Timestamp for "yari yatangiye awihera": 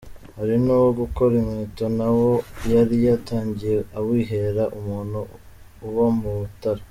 2.73-4.63